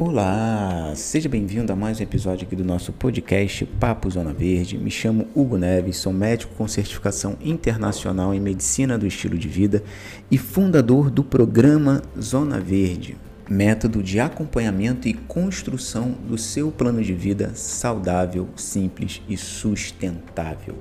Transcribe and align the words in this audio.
Olá, 0.00 0.92
seja 0.94 1.28
bem-vindo 1.28 1.72
a 1.72 1.76
mais 1.76 1.98
um 1.98 2.04
episódio 2.04 2.46
aqui 2.46 2.54
do 2.54 2.64
nosso 2.64 2.92
podcast 2.92 3.66
Papo 3.66 4.08
Zona 4.08 4.32
Verde. 4.32 4.78
Me 4.78 4.92
chamo 4.92 5.26
Hugo 5.34 5.58
Neves, 5.58 5.96
sou 5.96 6.12
médico 6.12 6.54
com 6.54 6.68
certificação 6.68 7.36
internacional 7.40 8.32
em 8.32 8.38
medicina 8.38 8.96
do 8.96 9.08
estilo 9.08 9.36
de 9.36 9.48
vida 9.48 9.82
e 10.30 10.38
fundador 10.38 11.10
do 11.10 11.24
programa 11.24 12.00
Zona 12.16 12.60
Verde, 12.60 13.16
método 13.50 14.00
de 14.00 14.20
acompanhamento 14.20 15.08
e 15.08 15.14
construção 15.14 16.12
do 16.28 16.38
seu 16.38 16.70
plano 16.70 17.02
de 17.02 17.12
vida 17.12 17.50
saudável, 17.56 18.48
simples 18.54 19.20
e 19.28 19.36
sustentável. 19.36 20.76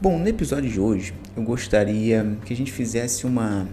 Bom, 0.00 0.18
no 0.18 0.26
episódio 0.26 0.70
de 0.70 0.80
hoje 0.80 1.12
eu 1.36 1.42
gostaria 1.42 2.38
que 2.46 2.54
a 2.54 2.56
gente 2.56 2.72
fizesse 2.72 3.26
uma 3.26 3.68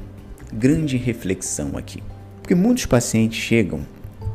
grande 0.52 0.98
reflexão 0.98 1.78
aqui, 1.78 2.04
porque 2.42 2.54
muitos 2.54 2.86
pacientes 2.86 3.40
chegam 3.40 3.80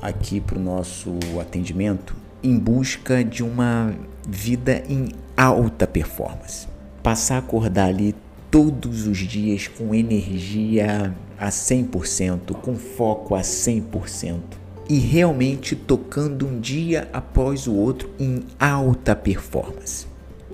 aqui 0.01 0.41
para 0.41 0.59
o 0.59 0.63
nosso 0.63 1.11
atendimento 1.41 2.15
em 2.43 2.59
busca 2.59 3.25
de 3.25 3.43
uma 3.43 3.95
vida 4.29 4.83
em 4.89 5.09
alta 5.37 5.87
performance. 5.87 6.69
Passar 7.03 7.37
a 7.37 7.39
acordar 7.39 7.89
ali 7.89 8.15
todos 8.51 9.07
os 9.07 9.19
dias 9.19 9.67
com 9.67 9.95
energia 9.95 11.15
a 11.39 11.49
100%, 11.49 12.53
com 12.55 12.77
foco 12.77 13.35
a 13.35 13.41
100% 13.41 14.41
e 14.89 14.99
realmente 14.99 15.75
tocando 15.75 16.47
um 16.47 16.61
dia 16.61 17.09
após 17.13 17.67
o 17.67 17.75
outro 17.75 18.11
em 18.19 18.45
alta 18.59 19.17
performance. 19.17 20.07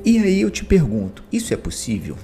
E 0.04 0.18
aí 0.18 0.40
eu 0.40 0.50
te 0.50 0.64
pergunto: 0.64 1.22
isso 1.32 1.52
é 1.52 1.56
possível? 1.56 2.16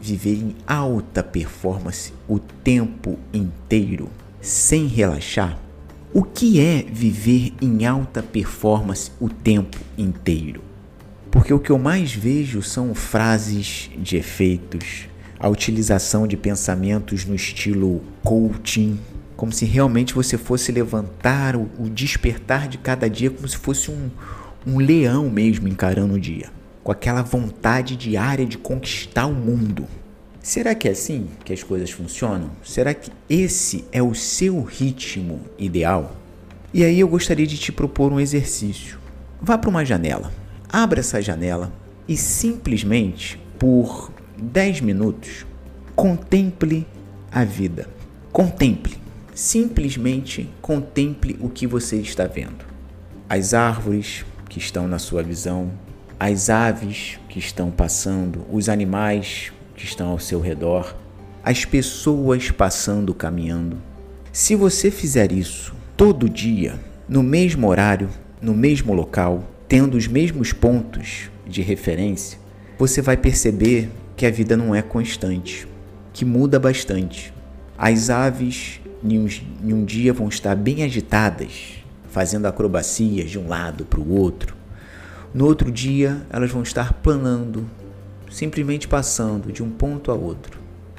Viver 0.00 0.36
em 0.36 0.56
alta 0.66 1.22
performance 1.22 2.12
o 2.26 2.38
tempo 2.38 3.18
inteiro, 3.34 4.08
sem 4.40 4.86
relaxar? 4.86 5.58
O 6.12 6.24
que 6.24 6.58
é 6.58 6.82
viver 6.82 7.52
em 7.62 7.86
alta 7.86 8.20
performance 8.20 9.12
o 9.20 9.28
tempo 9.28 9.78
inteiro? 9.96 10.60
Porque 11.30 11.54
o 11.54 11.60
que 11.60 11.70
eu 11.70 11.78
mais 11.78 12.12
vejo 12.12 12.64
são 12.64 12.92
frases 12.96 13.88
de 13.96 14.16
efeitos, 14.16 15.06
a 15.38 15.48
utilização 15.48 16.26
de 16.26 16.36
pensamentos 16.36 17.24
no 17.24 17.32
estilo 17.32 18.02
coaching, 18.24 18.98
como 19.36 19.52
se 19.52 19.64
realmente 19.64 20.12
você 20.12 20.36
fosse 20.36 20.72
levantar 20.72 21.54
o, 21.54 21.70
o 21.78 21.88
despertar 21.88 22.66
de 22.66 22.78
cada 22.78 23.08
dia 23.08 23.30
como 23.30 23.46
se 23.46 23.56
fosse 23.56 23.92
um, 23.92 24.10
um 24.66 24.78
leão 24.78 25.30
mesmo 25.30 25.68
encarando 25.68 26.14
o 26.14 26.20
dia, 26.20 26.50
com 26.82 26.90
aquela 26.90 27.22
vontade 27.22 27.94
diária 27.94 28.44
de 28.44 28.58
conquistar 28.58 29.26
o 29.26 29.32
mundo. 29.32 29.86
Será 30.42 30.74
que 30.74 30.88
é 30.88 30.92
assim 30.92 31.28
que 31.44 31.52
as 31.52 31.62
coisas 31.62 31.90
funcionam? 31.90 32.50
Será 32.64 32.94
que 32.94 33.10
esse 33.28 33.84
é 33.92 34.02
o 34.02 34.14
seu 34.14 34.62
ritmo 34.62 35.40
ideal? 35.58 36.16
E 36.72 36.82
aí 36.82 36.98
eu 36.98 37.08
gostaria 37.08 37.46
de 37.46 37.58
te 37.58 37.70
propor 37.70 38.10
um 38.10 38.18
exercício. 38.18 38.98
Vá 39.40 39.58
para 39.58 39.68
uma 39.68 39.84
janela, 39.84 40.32
abra 40.66 41.00
essa 41.00 41.20
janela 41.20 41.70
e 42.08 42.16
simplesmente 42.16 43.38
por 43.58 44.10
10 44.38 44.80
minutos 44.80 45.44
contemple 45.94 46.86
a 47.30 47.44
vida. 47.44 47.86
Contemple, 48.32 48.96
simplesmente 49.34 50.48
contemple 50.62 51.36
o 51.38 51.50
que 51.50 51.66
você 51.66 51.96
está 51.96 52.26
vendo. 52.26 52.64
As 53.28 53.52
árvores 53.52 54.24
que 54.48 54.58
estão 54.58 54.88
na 54.88 54.98
sua 54.98 55.22
visão, 55.22 55.70
as 56.18 56.48
aves 56.48 57.20
que 57.28 57.38
estão 57.38 57.70
passando, 57.70 58.46
os 58.50 58.70
animais 58.70 59.52
que 59.80 59.86
estão 59.86 60.10
ao 60.10 60.18
seu 60.18 60.40
redor, 60.40 60.94
as 61.42 61.64
pessoas 61.64 62.50
passando, 62.50 63.14
caminhando. 63.14 63.78
Se 64.30 64.54
você 64.54 64.90
fizer 64.90 65.32
isso 65.32 65.74
todo 65.96 66.28
dia, 66.28 66.78
no 67.08 67.22
mesmo 67.22 67.66
horário, 67.66 68.10
no 68.42 68.52
mesmo 68.52 68.92
local, 68.92 69.42
tendo 69.66 69.96
os 69.96 70.06
mesmos 70.06 70.52
pontos 70.52 71.30
de 71.46 71.62
referência, 71.62 72.38
você 72.78 73.00
vai 73.00 73.16
perceber 73.16 73.90
que 74.14 74.26
a 74.26 74.30
vida 74.30 74.54
não 74.54 74.74
é 74.74 74.82
constante, 74.82 75.66
que 76.12 76.26
muda 76.26 76.60
bastante. 76.60 77.32
As 77.78 78.10
aves 78.10 78.82
em 79.02 79.18
um, 79.18 79.26
em 79.64 79.72
um 79.72 79.82
dia 79.82 80.12
vão 80.12 80.28
estar 80.28 80.54
bem 80.54 80.82
agitadas, 80.82 81.82
fazendo 82.10 82.44
acrobacias 82.44 83.30
de 83.30 83.38
um 83.38 83.48
lado 83.48 83.86
para 83.86 83.98
o 83.98 84.14
outro. 84.14 84.54
No 85.32 85.46
outro 85.46 85.72
dia, 85.72 86.20
elas 86.28 86.50
vão 86.50 86.62
estar 86.62 86.92
planando, 86.92 87.64
simplesmente 88.30 88.88
passando 88.88 89.52
de 89.52 89.62
um 89.62 89.68
ponto 89.68 90.10
a 90.10 90.14
outro. 90.14 90.58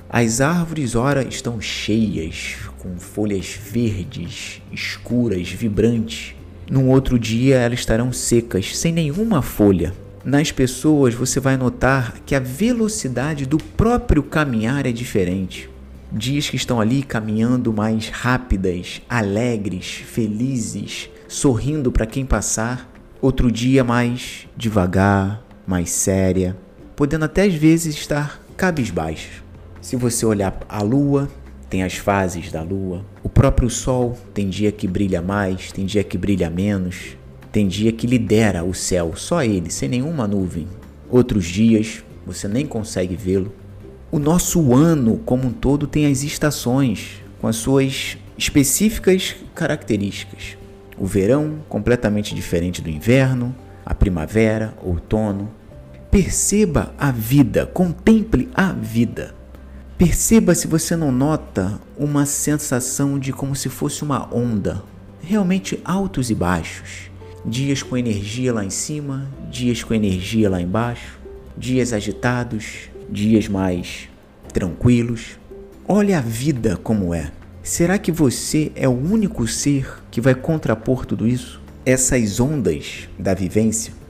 As 0.10 0.42
árvores, 0.42 0.94
ora, 0.94 1.24
estão 1.24 1.62
cheias, 1.62 2.58
com 2.78 2.98
folhas 3.00 3.58
verdes, 3.58 4.62
escuras, 4.72 5.50
vibrantes. 5.50 6.36
Num 6.70 6.90
outro 6.90 7.18
dia, 7.18 7.56
elas 7.56 7.80
estarão 7.80 8.12
secas, 8.12 8.78
sem 8.78 8.92
nenhuma 8.92 9.42
folha. 9.42 9.94
Nas 10.24 10.52
pessoas, 10.52 11.14
você 11.14 11.40
vai 11.40 11.56
notar 11.56 12.20
que 12.26 12.36
a 12.36 12.40
velocidade 12.40 13.46
do 13.46 13.58
próprio 13.58 14.22
caminhar 14.22 14.86
é 14.86 14.92
diferente. 14.92 15.70
Dias 16.12 16.50
que 16.50 16.58
estão 16.58 16.82
ali 16.82 17.04
caminhando 17.04 17.72
mais 17.72 18.10
rápidas, 18.10 19.02
alegres, 19.10 20.04
felizes, 20.06 21.10
sorrindo 21.28 21.90
para 21.90 22.06
quem 22.06 22.26
passar. 22.26 22.92
Outro 23.22 23.50
dia 23.50 23.82
mais 23.82 24.46
devagar, 24.58 25.42
mais 25.66 25.90
séria, 25.90 26.58
podendo 27.02 27.26
até 27.26 27.46
às 27.46 27.56
vezes 27.56 27.96
estar 27.96 28.40
cabisbaixo. 28.56 29.44
Se 29.82 29.96
você 29.96 30.24
olhar 30.24 30.60
a 30.70 30.84
lua, 30.84 31.28
tem 31.68 31.82
as 31.82 31.96
fases 31.96 32.52
da 32.52 32.62
lua. 32.62 33.04
O 33.24 33.28
próprio 33.28 33.72
sol 33.72 34.16
tem 34.36 34.48
dia 34.48 34.72
que 34.72 34.88
brilha 34.88 35.20
mais, 35.20 35.72
tem 35.72 35.84
dia 35.84 36.04
que 36.04 36.16
brilha 36.16 36.48
menos, 36.48 37.18
tem 37.52 37.68
dia 37.68 37.92
que 37.92 38.06
lidera 38.06 38.64
o 38.64 38.76
céu, 38.76 39.14
só 39.16 39.44
ele, 39.44 39.72
sem 39.72 39.90
nenhuma 39.90 40.28
nuvem. 40.28 40.68
Outros 41.10 41.46
dias 41.46 42.04
você 42.24 42.48
nem 42.48 42.68
consegue 42.68 43.16
vê-lo. 43.16 43.52
O 44.12 44.20
nosso 44.20 44.72
ano 44.72 45.20
como 45.26 45.48
um 45.48 45.52
todo 45.52 45.88
tem 45.88 46.06
as 46.06 46.22
estações 46.22 47.14
com 47.40 47.48
as 47.48 47.56
suas 47.56 48.16
específicas 48.38 49.38
características. 49.56 50.56
O 51.00 51.08
verão 51.08 51.64
completamente 51.68 52.36
diferente 52.36 52.80
do 52.80 52.92
inverno, 52.92 53.56
a 53.84 53.96
primavera, 53.96 54.76
outono, 54.84 55.50
Perceba 56.12 56.94
a 56.98 57.10
vida, 57.10 57.66
contemple 57.66 58.50
a 58.54 58.74
vida. 58.74 59.34
Perceba 59.98 60.54
se 60.54 60.68
você 60.68 60.94
não 60.94 61.10
nota 61.10 61.80
uma 61.98 62.26
sensação 62.26 63.18
de 63.18 63.32
como 63.32 63.56
se 63.56 63.70
fosse 63.70 64.04
uma 64.04 64.28
onda, 64.36 64.84
realmente 65.22 65.80
altos 65.86 66.30
e 66.30 66.36
baixos. 66.36 67.10
Dias 67.46 67.82
com 67.82 67.96
energia 67.96 68.54
lá 68.54 68.66
em 68.66 68.70
cima, 68.70 69.26
dias 69.50 69.86
com 69.86 69.94
energia 69.94 70.50
lá 70.50 70.62
embaixo, 70.62 71.18
dias 71.58 71.94
agitados, 71.94 72.90
dias 73.10 73.48
mais 73.48 74.10
tranquilos. 74.52 75.40
Olha 75.88 76.18
a 76.18 76.22
vida 76.22 76.76
como 76.76 77.14
é. 77.14 77.32
Será 77.64 77.98
que 77.98 78.12
você 78.12 78.70
é 78.76 78.86
o 78.86 78.92
único 78.92 79.48
ser 79.48 80.04
que 80.12 80.20
vai 80.20 80.36
contrapor 80.36 81.06
tudo 81.06 81.26
isso? 81.26 81.62
Essas 81.86 82.38
ondas 82.42 83.08
da 83.18 83.34
vivência 83.34 84.01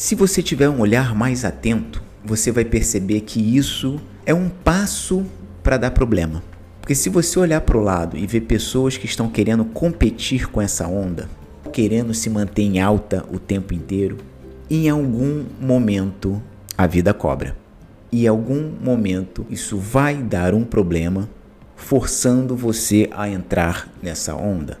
se 0.00 0.14
você 0.14 0.42
tiver 0.42 0.66
um 0.66 0.80
olhar 0.80 1.14
mais 1.14 1.44
atento, 1.44 2.02
você 2.24 2.50
vai 2.50 2.64
perceber 2.64 3.20
que 3.20 3.38
isso 3.38 4.00
é 4.24 4.32
um 4.32 4.48
passo 4.48 5.26
para 5.62 5.76
dar 5.76 5.90
problema. 5.90 6.42
Porque 6.80 6.94
se 6.94 7.10
você 7.10 7.38
olhar 7.38 7.60
para 7.60 7.76
o 7.76 7.82
lado 7.82 8.16
e 8.16 8.26
ver 8.26 8.40
pessoas 8.40 8.96
que 8.96 9.04
estão 9.04 9.28
querendo 9.28 9.62
competir 9.62 10.50
com 10.50 10.58
essa 10.58 10.88
onda, 10.88 11.28
querendo 11.70 12.14
se 12.14 12.30
manter 12.30 12.62
em 12.62 12.80
alta 12.80 13.26
o 13.30 13.38
tempo 13.38 13.74
inteiro, 13.74 14.16
em 14.70 14.88
algum 14.88 15.44
momento 15.60 16.42
a 16.78 16.86
vida 16.86 17.12
cobra. 17.12 17.54
E 18.10 18.24
em 18.24 18.26
algum 18.26 18.72
momento 18.82 19.44
isso 19.50 19.76
vai 19.76 20.14
dar 20.14 20.54
um 20.54 20.64
problema, 20.64 21.28
forçando 21.76 22.56
você 22.56 23.10
a 23.12 23.28
entrar 23.28 23.86
nessa 24.02 24.34
onda. 24.34 24.78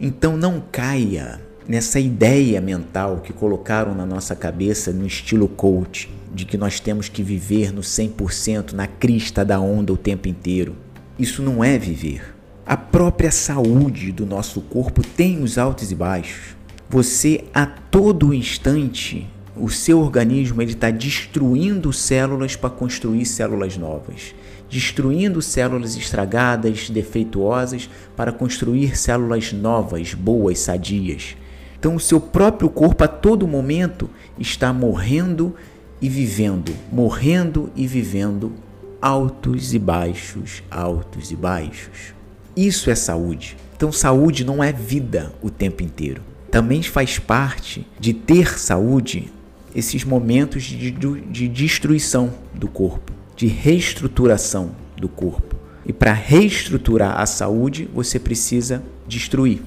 Então 0.00 0.36
não 0.36 0.60
caia 0.72 1.40
nessa 1.68 1.98
ideia 1.98 2.60
mental 2.60 3.18
que 3.18 3.32
colocaram 3.32 3.94
na 3.94 4.06
nossa 4.06 4.36
cabeça 4.36 4.92
no 4.92 5.06
estilo 5.06 5.48
coach, 5.48 6.10
de 6.32 6.44
que 6.44 6.56
nós 6.56 6.78
temos 6.80 7.08
que 7.08 7.22
viver 7.22 7.72
no 7.72 7.80
100% 7.80 8.72
na 8.72 8.86
crista 8.86 9.44
da 9.44 9.58
onda 9.58 9.92
o 9.92 9.96
tempo 9.96 10.28
inteiro. 10.28 10.76
Isso 11.18 11.42
não 11.42 11.64
é 11.64 11.78
viver. 11.78 12.34
A 12.64 12.76
própria 12.76 13.30
saúde 13.30 14.12
do 14.12 14.26
nosso 14.26 14.60
corpo 14.60 15.02
tem 15.02 15.42
os 15.42 15.56
altos 15.56 15.90
e 15.90 15.94
baixos. 15.94 16.56
Você 16.88 17.44
a 17.54 17.64
todo 17.64 18.34
instante, 18.34 19.26
o 19.56 19.70
seu 19.70 20.00
organismo 20.00 20.60
está 20.62 20.90
destruindo 20.90 21.92
células 21.92 22.54
para 22.54 22.68
construir 22.68 23.24
células 23.24 23.76
novas, 23.76 24.34
destruindo 24.68 25.40
células 25.40 25.96
estragadas, 25.96 26.90
defeituosas 26.90 27.88
para 28.14 28.32
construir 28.32 28.96
células 28.98 29.52
novas, 29.52 30.12
boas, 30.12 30.58
sadias. 30.58 31.36
Então, 31.78 31.94
o 31.94 32.00
seu 32.00 32.20
próprio 32.20 32.68
corpo 32.68 33.04
a 33.04 33.08
todo 33.08 33.46
momento 33.46 34.08
está 34.38 34.72
morrendo 34.72 35.54
e 36.00 36.08
vivendo, 36.08 36.72
morrendo 36.90 37.70
e 37.76 37.86
vivendo, 37.86 38.52
altos 39.00 39.74
e 39.74 39.78
baixos, 39.78 40.62
altos 40.70 41.30
e 41.30 41.36
baixos. 41.36 42.14
Isso 42.56 42.90
é 42.90 42.94
saúde. 42.94 43.56
Então, 43.76 43.92
saúde 43.92 44.44
não 44.44 44.64
é 44.64 44.72
vida 44.72 45.32
o 45.42 45.50
tempo 45.50 45.82
inteiro. 45.82 46.22
também 46.50 46.82
faz 46.82 47.18
parte 47.18 47.86
de 48.00 48.14
ter 48.14 48.58
saúde 48.58 49.30
esses 49.74 50.04
momentos 50.04 50.62
de, 50.62 50.90
de, 50.90 51.20
de 51.20 51.48
destruição 51.48 52.32
do 52.54 52.66
corpo, 52.66 53.12
de 53.36 53.46
reestruturação 53.46 54.70
do 54.96 55.06
corpo. 55.06 55.54
E 55.84 55.92
para 55.92 56.14
reestruturar 56.14 57.20
a 57.20 57.26
saúde, 57.26 57.86
você 57.92 58.18
precisa 58.18 58.82
destruir. 59.06 59.60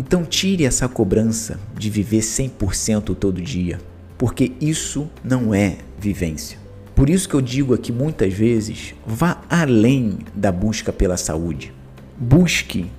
Então 0.00 0.24
tire 0.24 0.64
essa 0.64 0.88
cobrança 0.88 1.60
de 1.76 1.90
viver 1.90 2.20
100% 2.20 3.14
todo 3.14 3.38
dia, 3.38 3.78
porque 4.16 4.52
isso 4.58 5.10
não 5.22 5.54
é 5.54 5.76
vivência. 5.98 6.58
Por 6.94 7.10
isso 7.10 7.28
que 7.28 7.34
eu 7.34 7.42
digo 7.42 7.74
aqui 7.74 7.92
muitas 7.92 8.32
vezes, 8.32 8.94
vá 9.06 9.42
além 9.46 10.20
da 10.34 10.50
busca 10.50 10.90
pela 10.90 11.18
saúde. 11.18 11.70
Busque 12.18 12.90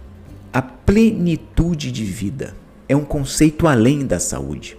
a 0.54 0.62
plenitude 0.62 1.92
de 1.92 2.06
vida. 2.06 2.56
É 2.88 2.96
um 2.96 3.04
conceito 3.04 3.66
além 3.66 4.06
da 4.06 4.20
saúde. 4.20 4.78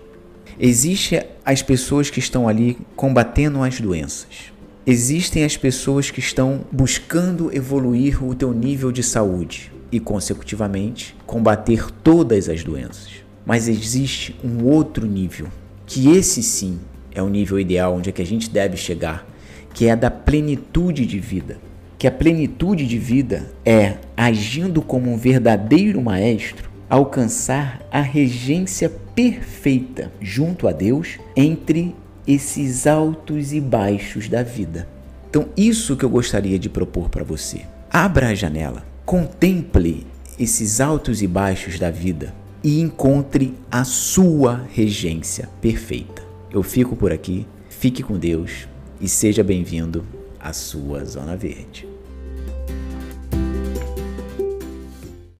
Existem 0.61 1.25
as 1.45 1.61
pessoas 1.61 2.09
que 2.09 2.21
estão 2.21 2.47
ali 2.47 2.79
combatendo 2.95 3.61
as 3.65 3.81
doenças. 3.81 4.53
Existem 4.87 5.43
as 5.43 5.57
pessoas 5.57 6.09
que 6.09 6.21
estão 6.21 6.61
buscando 6.71 7.53
evoluir 7.53 8.25
o 8.25 8.33
teu 8.33 8.53
nível 8.53 8.93
de 8.93 9.03
saúde 9.03 9.73
e, 9.93 10.01
consecutivamente, 10.01 11.15
combater 11.27 11.91
todas 12.03 12.49
as 12.49 12.65
doenças. 12.65 13.11
Mas 13.45 13.69
existe 13.69 14.35
um 14.43 14.65
outro 14.65 15.07
nível, 15.07 15.49
que 15.87 16.09
esse 16.09 16.43
sim 16.43 16.81
é 17.15 17.23
o 17.23 17.29
nível 17.29 17.61
ideal 17.61 17.95
onde 17.95 18.09
é 18.09 18.13
que 18.13 18.23
a 18.23 18.27
gente 18.27 18.49
deve 18.49 18.77
chegar, 18.77 19.27
que 19.75 19.87
é 19.87 19.93
a 19.93 19.97
da 19.97 20.11
plenitude 20.11 21.05
de 21.05 21.19
vida. 21.19 21.59
Que 21.99 22.07
a 22.07 22.11
plenitude 22.11 22.87
de 22.87 22.99
vida 22.99 23.53
é, 23.65 23.99
agindo 24.17 24.83
como 24.83 25.13
um 25.13 25.17
verdadeiro 25.17 26.01
maestro, 26.03 26.71
alcançar 26.89 27.81
a 27.91 28.01
regência 28.01 28.91
perfeita 29.15 30.11
junto 30.21 30.67
a 30.67 30.73
Deus 30.73 31.19
entre 31.37 31.95
esses 32.27 32.87
altos 32.87 33.53
e 33.53 33.61
baixos 33.61 34.29
da 34.29 34.43
vida. 34.43 34.89
Então, 35.29 35.49
isso 35.57 35.97
que 35.97 36.05
eu 36.05 36.11
gostaria 36.11 36.59
de 36.59 36.69
propor 36.69 37.09
para 37.09 37.25
você. 37.25 37.63
Abra 37.91 38.29
a 38.29 38.35
janela, 38.35 38.85
contemple 39.05 40.07
esses 40.39 40.81
altos 40.81 41.23
e 41.23 41.27
baixos 41.27 41.79
da 41.79 41.91
vida 41.91 42.35
e 42.63 42.81
encontre 42.81 43.55
a 43.71 43.85
sua 43.85 44.65
regência 44.73 45.49
perfeita. 45.61 46.23
Eu 46.51 46.63
fico 46.63 46.95
por 46.95 47.13
aqui, 47.13 47.47
fique 47.69 48.03
com 48.03 48.19
Deus 48.19 48.69
e 49.01 49.09
seja 49.09 49.43
bem-vindo 49.43 50.05
à 50.39 50.53
sua 50.53 51.05
Zona 51.05 51.37
Verde. 51.37 51.92